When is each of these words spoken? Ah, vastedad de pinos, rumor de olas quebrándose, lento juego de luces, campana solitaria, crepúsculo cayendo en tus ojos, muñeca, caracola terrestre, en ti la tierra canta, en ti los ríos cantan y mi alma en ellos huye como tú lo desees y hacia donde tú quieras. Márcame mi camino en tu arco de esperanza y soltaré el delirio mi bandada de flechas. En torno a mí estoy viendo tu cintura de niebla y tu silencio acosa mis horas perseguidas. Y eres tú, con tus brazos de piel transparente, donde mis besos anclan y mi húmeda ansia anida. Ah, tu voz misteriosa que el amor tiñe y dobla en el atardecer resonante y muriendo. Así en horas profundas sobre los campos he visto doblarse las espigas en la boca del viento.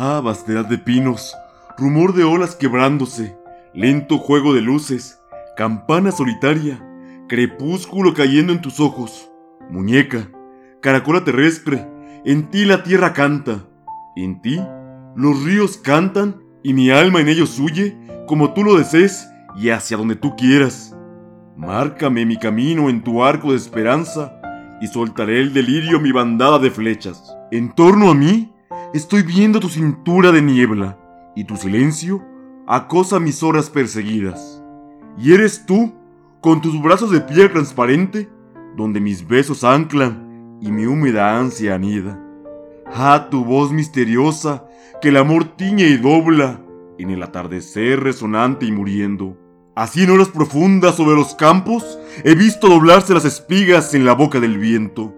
Ah, 0.00 0.20
vastedad 0.20 0.64
de 0.64 0.78
pinos, 0.78 1.34
rumor 1.76 2.14
de 2.14 2.22
olas 2.22 2.54
quebrándose, 2.54 3.36
lento 3.74 4.18
juego 4.18 4.54
de 4.54 4.60
luces, 4.60 5.18
campana 5.56 6.12
solitaria, 6.12 6.80
crepúsculo 7.28 8.14
cayendo 8.14 8.52
en 8.52 8.60
tus 8.60 8.78
ojos, 8.78 9.28
muñeca, 9.68 10.30
caracola 10.80 11.24
terrestre, 11.24 11.84
en 12.24 12.48
ti 12.48 12.64
la 12.64 12.84
tierra 12.84 13.12
canta, 13.12 13.66
en 14.14 14.40
ti 14.40 14.60
los 15.16 15.42
ríos 15.42 15.78
cantan 15.78 16.44
y 16.62 16.74
mi 16.74 16.90
alma 16.90 17.20
en 17.20 17.26
ellos 17.26 17.58
huye 17.58 17.98
como 18.28 18.54
tú 18.54 18.62
lo 18.62 18.78
desees 18.78 19.28
y 19.56 19.70
hacia 19.70 19.96
donde 19.96 20.14
tú 20.14 20.36
quieras. 20.36 20.96
Márcame 21.56 22.24
mi 22.24 22.36
camino 22.36 22.88
en 22.88 23.02
tu 23.02 23.24
arco 23.24 23.50
de 23.50 23.56
esperanza 23.56 24.40
y 24.80 24.86
soltaré 24.86 25.40
el 25.40 25.52
delirio 25.52 25.98
mi 25.98 26.12
bandada 26.12 26.60
de 26.60 26.70
flechas. 26.70 27.34
En 27.50 27.74
torno 27.74 28.12
a 28.12 28.14
mí 28.14 28.54
estoy 28.94 29.22
viendo 29.22 29.60
tu 29.60 29.68
cintura 29.68 30.32
de 30.32 30.42
niebla 30.42 30.98
y 31.36 31.44
tu 31.44 31.56
silencio 31.56 32.24
acosa 32.66 33.20
mis 33.20 33.42
horas 33.42 33.70
perseguidas. 33.70 34.62
Y 35.18 35.32
eres 35.32 35.66
tú, 35.66 35.92
con 36.40 36.60
tus 36.60 36.80
brazos 36.80 37.10
de 37.10 37.20
piel 37.20 37.50
transparente, 37.50 38.28
donde 38.76 39.00
mis 39.00 39.26
besos 39.26 39.64
anclan 39.64 40.58
y 40.60 40.70
mi 40.70 40.86
húmeda 40.86 41.38
ansia 41.38 41.74
anida. 41.74 42.18
Ah, 42.86 43.28
tu 43.30 43.44
voz 43.44 43.72
misteriosa 43.72 44.64
que 45.00 45.08
el 45.08 45.16
amor 45.16 45.56
tiñe 45.56 45.86
y 45.86 45.96
dobla 45.96 46.60
en 46.98 47.10
el 47.10 47.22
atardecer 47.22 48.00
resonante 48.00 48.66
y 48.66 48.72
muriendo. 48.72 49.36
Así 49.74 50.04
en 50.04 50.10
horas 50.10 50.28
profundas 50.28 50.96
sobre 50.96 51.14
los 51.14 51.34
campos 51.34 51.98
he 52.24 52.34
visto 52.34 52.68
doblarse 52.68 53.14
las 53.14 53.24
espigas 53.24 53.94
en 53.94 54.04
la 54.04 54.14
boca 54.14 54.40
del 54.40 54.58
viento. 54.58 55.14